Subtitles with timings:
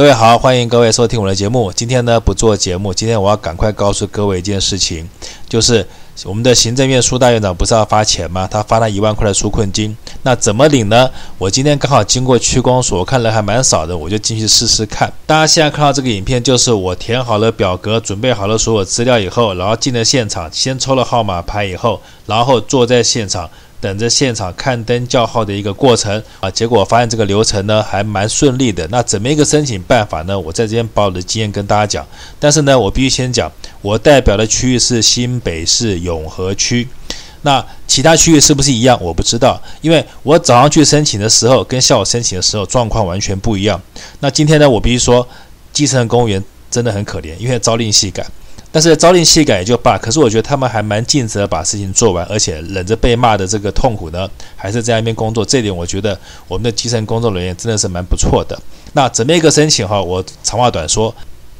[0.00, 1.70] 各位好，欢迎各位收听我的节目。
[1.70, 5.06] 今天呢，不做节目，今天我要赶快告诉各位一件事情，
[5.46, 5.86] 就是
[6.24, 8.48] 我们的行政院苏大院长不是要发钱吗？
[8.50, 11.10] 他发了一万块的纾困金，那怎么领呢？
[11.36, 15.12] 我今天刚好经过区公所，看人还蛮少的，我就进去试试看。
[15.26, 23.50] 大家现在看到这个影片，就是我填好了表格，准备好了所有资料以后，然后进了现场，先抽了号码牌以后，然后坐在现场。
[23.80, 28.86] 等着现场看灯叫号的一个过程啊，结果发现这个流程呢还蛮顺利的。
[28.88, 30.38] 那怎么一个申请办法呢？
[30.38, 32.06] 我在这边把我的经验跟大家讲。
[32.38, 36.86] 但是呢，我必须先讲，我代表的区域是新北市永和区。
[37.42, 38.98] 那其他区域是不是一样？
[39.00, 43.80] 我不知道，因为我早上去申请的时候跟下午申请的时候状况完全不一样。
[44.18, 45.26] 那今天呢，我必须说，
[45.72, 48.26] 基层公务员真的很可怜，因为朝令夕改。
[48.72, 55.44] 但是朝令夕改也就罢，可是我觉得他们还蛮尽责，把事情做完，而且忍着被骂的这个痛苦呢，还是在那边工作。
[55.44, 58.56] 这点我觉得我们的基层工作人员真的是蛮不错的。
[58.92, 60.00] 那怎么一个申请哈？
[60.00, 61.12] 我长话短说，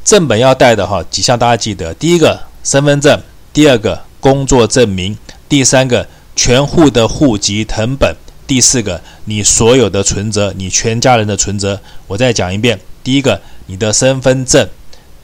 [0.04, 3.20] 正本要带的哈几项大家记得：第一个身份证，
[3.52, 8.14] 第二个工作证明，第三个全户的户籍謄本，
[8.46, 11.80] 第四个你所有的存折，你全家人的存折。
[12.06, 14.68] 我再讲一遍：第一个你的身份证，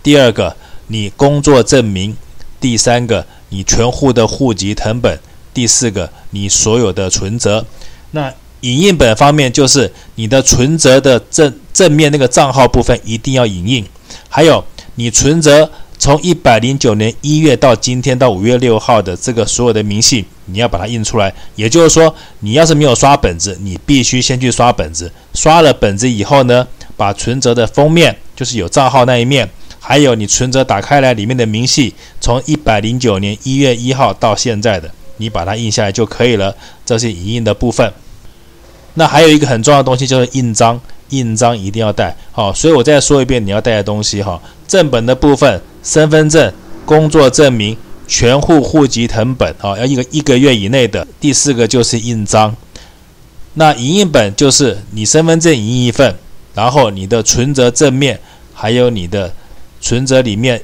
[0.02, 0.56] 第二个。
[0.88, 2.16] 你工作证明，
[2.60, 5.18] 第三个你全户的户籍成本，
[5.52, 7.64] 第四个你所有的存折。
[8.12, 13.84] 那影印本方面就是你的存折的正正面那个账号部分一定要影印，
[14.28, 14.64] 还有
[14.94, 21.32] 你存折从一百零九年一月到今天到五月六号的这个所有的明细，你要把它印出来。
[21.54, 25.10] 也就是说，你要是没有刷本子，你必须先去刷本子。
[25.34, 29.48] 刷了本子以后呢，把存折的封面，就是有账号那一面。
[29.88, 36.52] 还有你存折打开来，里面的明细从一百零九年一月一号到现在的，你把它印下来就可以了。
[36.84, 37.92] 这是影印的部分。
[38.94, 42.16] 那还有一个很重要的东西就是印章，印章一定要带。
[42.32, 44.42] 好，所以我再说一遍你要带的东西哈。
[44.66, 46.52] 正本的部分，身份证、
[46.84, 47.76] 工作证明、
[48.08, 51.06] 全户户籍成本，好，要一个一个月以内的。
[51.20, 52.56] 第四个就是印章。
[53.54, 56.16] 那影印本就是你身份证影印一份，
[56.54, 58.18] 然后你的存折正面，
[58.52, 59.32] 还有你的。
[59.86, 60.60] 存折里面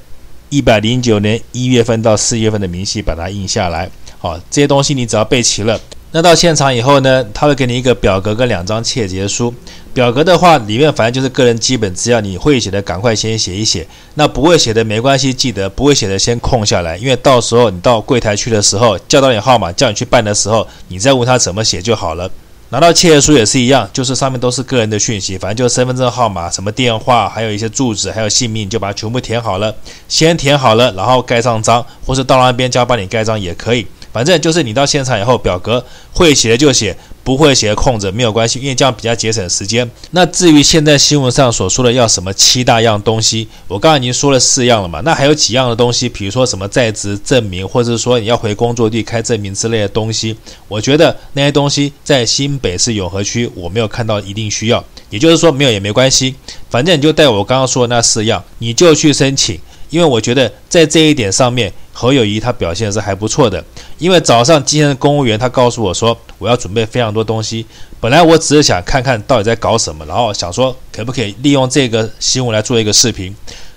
[0.49, 3.89] 一百零九年一月份到四月份的明细，把它印下来。
[4.19, 9.55] 好，这些东西你只要备齐了，那到现场以后呢，他会给你一个表格跟两张切结书。
[9.95, 13.87] 表格的话，里面反正就是个人基本资料，你会写的赶快先写一写。
[14.15, 22.29] 那不会写的没关系，记得不会写的先空下来，因为到时候你到柜台去的时候，叫到你号码，叫你去办的时候，你再问他怎么写就好了。
[22.73, 29.75] 拿到契约书也是一样，就是上面都是个人的讯息，反正就是身份证号码、什么电话，还有一些住址，还有姓名，就把它全部填好了。
[30.09, 33.87] 先填好了，然后盖上章，或是到那边叫他帮你盖章也可以。
[34.11, 35.85] 反正就是你到现场以后，表格
[36.15, 36.97] 会写的就写。
[37.25, 39.89] 不会写空着没有关系，因为这样比较节省时间。
[40.11, 50.37] 那至于现在新闻上所说的要什么七大样东西，我刚才已经说了四样了嘛，那还有几样的东西，比如说什么在职证明，或者说你要回工作地开证明之类的东西，
[50.69, 56.35] 我觉得那些东西在新北市永和区我没有看到一定需要，也就是说没有也没关系，
[56.69, 59.59] 反正你就带我刚刚说的那四样，你就去申请。
[59.93, 63.63] 因为我觉得在这一点上面，侯友谊他表现是还不错的。
[63.99, 67.67] 因为早上今天的公务员他告诉我说，我要准备非常多东西。
[68.01, 73.37] 本来我只是想看看到底在搞什么，然后想说可不可以利用这个新闻来做一个视频。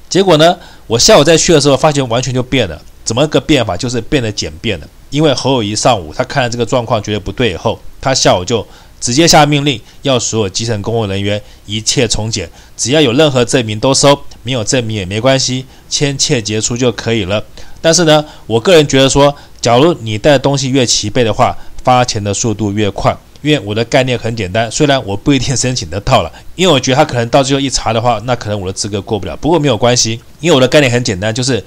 [0.09, 2.81] 结果呢，我下午再去的时候，发现完全就变了。
[3.03, 3.75] 怎么个变法？
[3.75, 4.87] 就是变得简便了。
[5.09, 8.65] 因为侯友谊上午他看了这个状况觉得不对以后，他下午就。
[8.99, 17.43] 直接下命令，要所有基层公务人员一切从简，只要有任何证明都收，没有证明也没关系，签切结出就可以了。
[17.81, 23.15] 但是呢，我个人觉得说，假如你带的东西越齐备的话，发钱的速度越快。
[23.41, 29.37] 因为我的概念很简单，虽然我不一定申请得到了，因为我觉得他可能到最后一查的话，那可能我的资格过不了。
[29.37, 31.63] 不过没有关系，因为我的概念很简单，就是。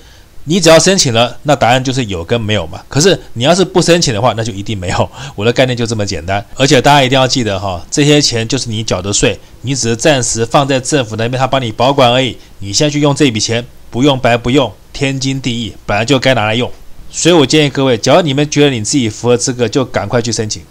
[0.49, 2.83] 你只要申请了，那答案就是有跟没有嘛。
[2.89, 5.11] 可是你要是不申请的话，那就一定没有。
[5.37, 6.43] 我的概念就这么简单。
[6.57, 12.35] 而且大家一定要记得哈，这些钱就是你缴的税，你只是暂时放在政府那边，他帮你保管而已。
[12.61, 16.71] 你现在去用这笔钱，不用白不用，天经地义，本来就该拿来用。
[17.11, 20.63] 所以我建议各位，只要你们觉得你自己符合资格，就赶快去申请。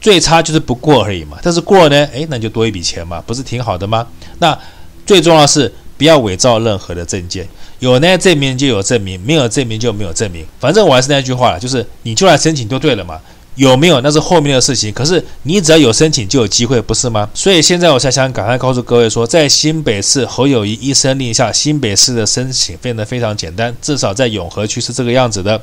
[0.00, 1.38] 最差就是不过而已嘛。
[1.40, 4.04] 但是过呢，诶，那就多一笔钱嘛，不是挺好的吗？
[4.40, 4.58] 那
[5.06, 5.72] 最重要的是。
[6.00, 7.46] 不要伪造任何的证件，
[7.80, 10.46] 有那证明就有证明，没有证明就没有证明。
[10.60, 13.18] 反正我还是那句话了，就是你就来申请就对了嘛。
[13.56, 17.28] 有没有那是后面的事情，可是你只要有申请就有机会，不是吗？
[17.34, 25.60] 所以现在我才想赶快告诉各位说，在新北市侯友谊一声令下，新北市的申请变得非常简单，至少在永和区是这个样子的。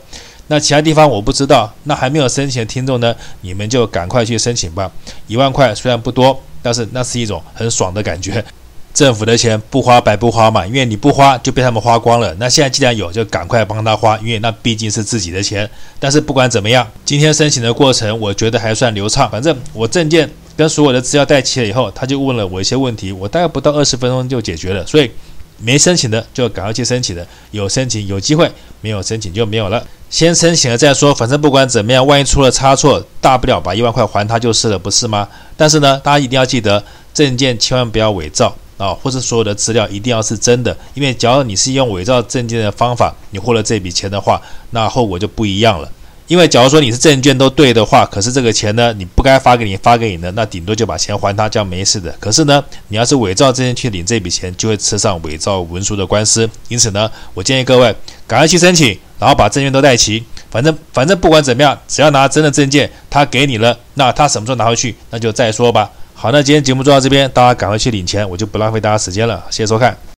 [0.48, 4.92] 那其他地方我不知道，那还没有申请的听众呢，你们就赶快去申请吧。
[5.28, 8.44] 一万块虽然不多，但是那是一种很爽的感觉。
[8.98, 12.34] 政府的钱不花白不花嘛，因为你不花就被他们花光了。
[12.40, 15.70] 那现在既然有，就赶快帮他花，因为那毕竟是自己的钱。
[16.00, 19.30] 但是不管怎么样，今天申请的过程我觉得还算流畅。
[19.30, 24.84] 反正我证件跟所有的资料带齐了以后，他就问了我一些问题，我大概不到二十分钟就解决了。
[24.88, 25.12] 所以
[25.60, 28.52] 没申请的就赶快去申请的，有申请有机会，
[28.82, 29.86] 没有申请就没有了。
[30.10, 35.28] 先申请了再说，反正不管怎么样，万一出了差错，大不了把一万块还他就是了，不是吗？
[35.56, 36.84] 但是呢，大家一定要记得，
[37.14, 38.56] 证件千万不要伪造。
[38.78, 44.42] 啊，或者所有的资料一定要是真的，因为假如你是用伪造证件的方法，你获了这笔钱的话，
[44.72, 45.92] 那后果就不一样了。
[46.28, 52.14] 因为假如说你是证件都对的话，可是这个钱呢，你不该发给你，发给你的，那顶多就把钱还他，这样没事的。
[52.20, 56.50] 可是呢，你要是伪造证件去领这笔钱，就会吃上伪造文书的官司。
[56.68, 57.96] 因此呢，我建议各位
[58.28, 58.88] 赶快去申请，
[59.18, 60.22] 然后把证件都带齐。
[60.52, 65.90] 反正反正不管怎么样，只要拿真的证件，他给你了，那他什么时候拿回去，那就再说吧。
[66.20, 69.46] 好，那今天节目做到这边，大家赶快去领钱，我就不浪费大家时间了。
[69.52, 69.96] 谢谢收看。